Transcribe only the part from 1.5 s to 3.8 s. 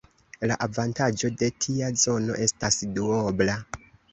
tia zono estas duobla.